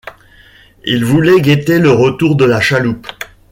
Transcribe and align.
Il 0.83 1.05
voulait 1.05 1.41
guetter 1.41 1.77
le 1.77 1.91
retour 1.91 2.35
de 2.35 2.43
la 2.45 2.59
chaloupe. 2.59 3.05